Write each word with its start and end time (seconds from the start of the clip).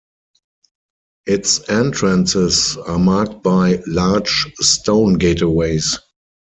Its 1.27 1.69
entrances 1.69 2.75
are 2.75 2.97
marked 2.97 3.43
by 3.43 3.79
large 3.85 4.51
stone 4.55 5.13
gateways. 5.19 5.99